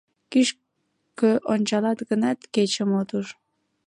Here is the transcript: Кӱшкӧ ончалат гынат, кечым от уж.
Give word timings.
Кӱшкӧ 0.31 1.31
ончалат 1.51 1.99
гынат, 2.09 2.39
кечым 2.53 2.91
от 2.99 3.09
уж. 3.17 3.27